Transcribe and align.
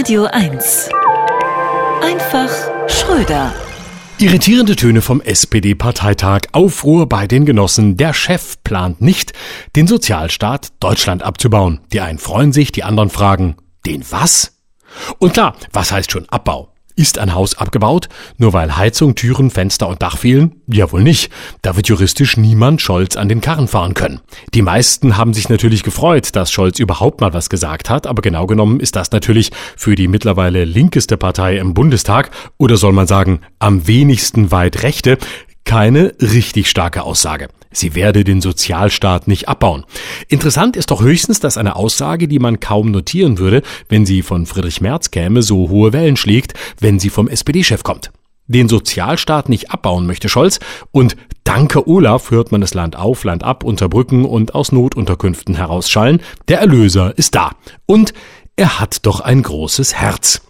Radio 0.00 0.24
1. 0.24 0.88
Einfach 2.02 2.48
Schröder. 2.88 3.52
Irritierende 4.16 4.74
Töne 4.74 5.02
vom 5.02 5.20
SPD-Parteitag. 5.20 6.44
Aufruhr 6.52 7.06
bei 7.06 7.26
den 7.26 7.44
Genossen. 7.44 7.98
Der 7.98 8.14
Chef 8.14 8.56
plant 8.64 9.02
nicht, 9.02 9.34
den 9.76 9.86
Sozialstaat 9.86 10.72
Deutschland 10.80 11.22
abzubauen. 11.22 11.80
Die 11.92 12.00
einen 12.00 12.18
freuen 12.18 12.54
sich, 12.54 12.72
die 12.72 12.82
anderen 12.82 13.10
fragen, 13.10 13.56
den 13.84 14.02
was? 14.10 14.56
Und 15.18 15.34
klar, 15.34 15.54
was 15.70 15.92
heißt 15.92 16.10
schon 16.10 16.26
Abbau? 16.30 16.72
Ist 17.00 17.18
ein 17.18 17.34
Haus 17.34 17.56
abgebaut, 17.56 18.10
nur 18.36 18.52
weil 18.52 18.76
Heizung, 18.76 19.14
Türen, 19.14 19.48
Fenster 19.48 19.88
und 19.88 20.02
Dach 20.02 20.18
fehlen? 20.18 20.60
Ja 20.66 20.92
wohl 20.92 21.02
nicht. 21.02 21.32
Da 21.62 21.74
wird 21.74 21.88
juristisch 21.88 22.36
niemand 22.36 22.82
Scholz 22.82 23.16
an 23.16 23.26
den 23.26 23.40
Karren 23.40 23.68
fahren 23.68 23.94
können. 23.94 24.20
Die 24.52 24.60
meisten 24.60 25.16
haben 25.16 25.32
sich 25.32 25.48
natürlich 25.48 25.82
gefreut, 25.82 26.36
dass 26.36 26.52
Scholz 26.52 26.78
überhaupt 26.78 27.22
mal 27.22 27.32
was 27.32 27.48
gesagt 27.48 27.88
hat, 27.88 28.06
aber 28.06 28.20
genau 28.20 28.46
genommen 28.46 28.80
ist 28.80 28.96
das 28.96 29.12
natürlich 29.12 29.50
für 29.78 29.94
die 29.94 30.08
mittlerweile 30.08 30.66
linkeste 30.66 31.16
Partei 31.16 31.56
im 31.56 31.72
Bundestag 31.72 32.32
oder 32.58 32.76
soll 32.76 32.92
man 32.92 33.06
sagen 33.06 33.40
am 33.60 33.86
wenigsten 33.86 34.50
weit 34.50 34.82
rechte 34.82 35.16
keine 35.64 36.12
richtig 36.20 36.68
starke 36.68 37.02
Aussage. 37.02 37.48
Sie 37.72 37.94
werde 37.94 38.24
den 38.24 38.40
Sozialstaat 38.40 39.28
nicht 39.28 39.48
abbauen. 39.48 39.84
Interessant 40.28 40.76
ist 40.76 40.90
doch 40.90 41.02
höchstens, 41.02 41.40
dass 41.40 41.56
eine 41.56 41.76
Aussage, 41.76 42.26
die 42.26 42.38
man 42.38 42.60
kaum 42.60 42.90
notieren 42.90 43.38
würde, 43.38 43.62
wenn 43.88 44.06
sie 44.06 44.22
von 44.22 44.46
Friedrich 44.46 44.80
Merz 44.80 45.10
käme, 45.10 45.42
so 45.42 45.68
hohe 45.68 45.92
Wellen 45.92 46.16
schlägt, 46.16 46.54
wenn 46.80 46.98
sie 46.98 47.10
vom 47.10 47.28
SPD-Chef 47.28 47.82
kommt. 47.82 48.10
Den 48.48 48.68
Sozialstaat 48.68 49.48
nicht 49.48 49.70
abbauen 49.70 50.06
möchte 50.06 50.28
Scholz 50.28 50.58
und 50.90 51.16
danke 51.44 51.86
Olaf 51.86 52.32
hört 52.32 52.50
man 52.50 52.60
das 52.60 52.74
Land 52.74 52.96
auf, 52.96 53.22
Land 53.22 53.44
ab, 53.44 53.62
unter 53.62 53.88
Brücken 53.88 54.24
und 54.24 54.56
aus 54.56 54.72
Notunterkünften 54.72 55.54
herausschallen. 55.54 56.20
Der 56.48 56.58
Erlöser 56.58 57.16
ist 57.16 57.36
da. 57.36 57.52
Und 57.86 58.12
er 58.56 58.80
hat 58.80 59.06
doch 59.06 59.20
ein 59.20 59.42
großes 59.44 59.94
Herz. 59.94 60.42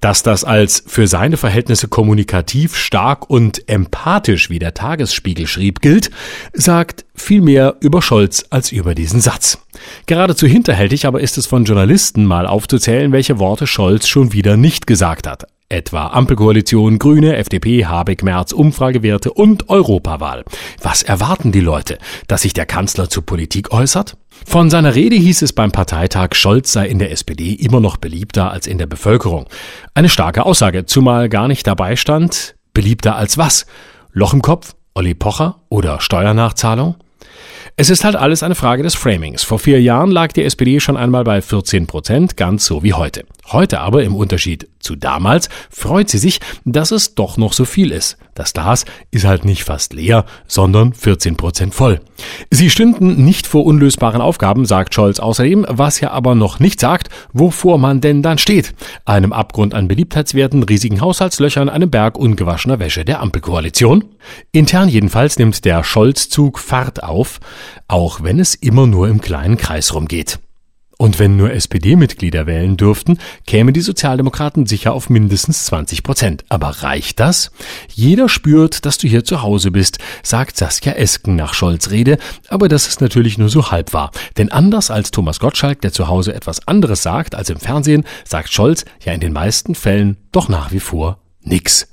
Dass 0.00 0.22
das 0.22 0.44
als 0.44 0.82
für 0.86 1.06
seine 1.06 1.36
Verhältnisse 1.36 1.88
kommunikativ 1.88 2.76
stark 2.76 3.28
und 3.28 3.68
empathisch, 3.68 4.50
wie 4.50 4.58
der 4.58 4.74
Tagesspiegel 4.74 5.46
schrieb, 5.46 5.80
gilt, 5.80 6.10
sagt 6.52 7.04
viel 7.14 7.40
mehr 7.40 7.76
über 7.80 8.02
Scholz 8.02 8.44
als 8.50 8.72
über 8.72 8.94
diesen 8.94 9.20
Satz. 9.20 9.58
Geradezu 10.06 10.46
hinterhältig 10.46 11.06
aber 11.06 11.20
ist 11.20 11.38
es 11.38 11.46
von 11.46 11.64
Journalisten 11.64 12.24
mal 12.24 12.46
aufzuzählen, 12.46 13.12
welche 13.12 13.38
Worte 13.38 13.66
Scholz 13.66 14.08
schon 14.08 14.32
wieder 14.32 14.56
nicht 14.56 14.86
gesagt 14.86 15.26
hat 15.26 15.46
etwa 15.72 16.08
Ampelkoalition, 16.08 16.98
Grüne, 16.98 17.36
FDP, 17.36 17.86
Habeck, 17.86 18.22
Merz, 18.22 18.52
Umfragewerte 18.52 19.32
und 19.32 19.68
Europawahl. 19.68 20.44
Was 20.82 21.02
erwarten 21.02 21.50
die 21.50 21.60
Leute? 21.60 21.98
Dass 22.28 22.42
sich 22.42 22.52
der 22.52 22.66
Kanzler 22.66 23.08
zur 23.08 23.24
Politik 23.24 23.72
äußert? 23.72 24.16
Von 24.46 24.70
seiner 24.70 24.94
Rede 24.94 25.16
hieß 25.16 25.42
es 25.42 25.52
beim 25.52 25.72
Parteitag, 25.72 26.34
Scholz 26.34 26.72
sei 26.72 26.86
in 26.86 26.98
der 26.98 27.10
SPD 27.10 27.52
immer 27.52 27.80
noch 27.80 27.96
beliebter 27.96 28.50
als 28.50 28.66
in 28.66 28.78
der 28.78 28.86
Bevölkerung. 28.86 29.46
Eine 29.94 30.08
starke 30.08 30.44
Aussage, 30.44 30.86
zumal 30.86 31.28
gar 31.28 31.48
nicht 31.48 31.66
dabei 31.66 31.96
stand, 31.96 32.54
beliebter 32.74 33.16
als 33.16 33.38
was? 33.38 33.66
Loch 34.12 34.34
im 34.34 34.42
Kopf, 34.42 34.74
Olli 34.94 35.14
Pocher 35.14 35.60
oder 35.68 36.00
Steuernachzahlung? 36.00 36.96
Es 37.76 37.88
ist 37.88 38.04
halt 38.04 38.16
alles 38.16 38.42
eine 38.42 38.54
Frage 38.54 38.82
des 38.82 38.94
Framings. 38.94 39.44
Vor 39.44 39.58
vier 39.58 39.80
Jahren 39.80 40.10
lag 40.10 40.32
die 40.32 40.44
SPD 40.44 40.78
schon 40.78 40.98
einmal 40.98 41.24
bei 41.24 41.40
14 41.40 41.86
Prozent, 41.86 42.36
ganz 42.36 42.66
so 42.66 42.82
wie 42.82 42.92
heute. 42.92 43.24
Heute 43.50 43.80
aber, 43.80 44.04
im 44.04 44.14
Unterschied 44.14 44.68
zu 44.78 44.94
damals, 44.94 45.48
freut 45.68 46.08
sie 46.08 46.18
sich, 46.18 46.40
dass 46.64 46.92
es 46.92 47.14
doch 47.16 47.36
noch 47.36 47.52
so 47.52 47.64
viel 47.64 47.90
ist. 47.90 48.16
Das 48.34 48.52
Glas 48.52 48.84
ist 49.10 49.24
halt 49.24 49.44
nicht 49.44 49.64
fast 49.64 49.92
leer, 49.92 50.24
sondern 50.46 50.94
14 50.94 51.36
Prozent 51.36 51.74
voll. 51.74 52.00
Sie 52.50 52.70
stünden 52.70 53.24
nicht 53.24 53.46
vor 53.46 53.66
unlösbaren 53.66 54.20
Aufgaben, 54.20 54.64
sagt 54.64 54.94
Scholz 54.94 55.18
außerdem, 55.18 55.66
was 55.68 56.00
ja 56.00 56.12
aber 56.12 56.34
noch 56.34 56.60
nicht 56.60 56.80
sagt, 56.80 57.08
wovor 57.32 57.78
man 57.78 58.00
denn 58.00 58.22
dann 58.22 58.38
steht. 58.38 58.74
Einem 59.04 59.32
Abgrund 59.32 59.74
an 59.74 59.88
Beliebtheitswerten, 59.88 60.62
riesigen 60.62 61.00
Haushaltslöchern, 61.00 61.68
einem 61.68 61.90
Berg 61.90 62.16
ungewaschener 62.16 62.78
Wäsche 62.78 63.04
der 63.04 63.20
Ampelkoalition. 63.20 64.04
Intern 64.52 64.88
jedenfalls 64.88 65.38
nimmt 65.38 65.64
der 65.64 65.82
Scholz-Zug 65.82 66.60
Fahrt 66.60 67.02
auf, 67.02 67.40
auch 67.88 68.22
wenn 68.22 68.38
es 68.38 68.54
immer 68.54 68.86
nur 68.86 69.08
im 69.08 69.20
kleinen 69.20 69.56
Kreis 69.56 69.94
rumgeht. 69.94 70.38
Und 71.02 71.18
wenn 71.18 71.36
nur 71.36 71.52
SPD-Mitglieder 71.52 72.46
wählen 72.46 72.76
dürften, 72.76 73.18
kämen 73.44 73.74
die 73.74 73.80
Sozialdemokraten 73.80 74.66
sicher 74.66 74.92
auf 74.92 75.10
mindestens 75.10 75.64
20 75.64 76.04
Prozent. 76.04 76.44
Aber 76.48 76.68
reicht 76.68 77.18
das? 77.18 77.50
Jeder 77.92 78.28
spürt, 78.28 78.86
dass 78.86 78.98
du 78.98 79.08
hier 79.08 79.24
zu 79.24 79.42
Hause 79.42 79.72
bist, 79.72 79.98
sagt 80.22 80.56
Saskia 80.56 80.92
Esken 80.92 81.34
nach 81.34 81.54
Scholz 81.54 81.90
Rede, 81.90 82.18
aber 82.46 82.68
das 82.68 82.86
ist 82.86 83.00
natürlich 83.00 83.36
nur 83.36 83.48
so 83.48 83.72
halb 83.72 83.92
wahr. 83.92 84.12
Denn 84.38 84.52
anders 84.52 84.92
als 84.92 85.10
Thomas 85.10 85.40
Gottschalk, 85.40 85.80
der 85.80 85.92
zu 85.92 86.06
Hause 86.06 86.36
etwas 86.36 86.68
anderes 86.68 87.02
sagt 87.02 87.34
als 87.34 87.50
im 87.50 87.58
Fernsehen, 87.58 88.04
sagt 88.24 88.52
Scholz 88.52 88.84
ja 89.04 89.12
in 89.12 89.18
den 89.18 89.32
meisten 89.32 89.74
Fällen 89.74 90.18
doch 90.30 90.48
nach 90.48 90.70
wie 90.70 90.78
vor 90.78 91.18
nix. 91.40 91.88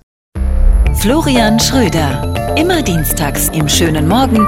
Florian 0.94 1.60
Schröder. 1.60 2.56
Immer 2.56 2.84
dienstags 2.84 3.50
im 3.50 3.68
schönen 3.68 4.08
Morgen 4.08 4.48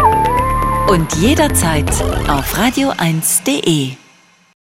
und 0.88 1.12
jederzeit 1.16 1.90
auf 2.28 2.56
radio1.de. 2.56 4.01